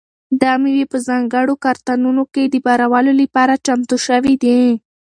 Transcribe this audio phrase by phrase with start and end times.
[0.41, 4.59] دا مېوې په ځانګړو کارتنونو کې د بارولو لپاره چمتو شوي دي.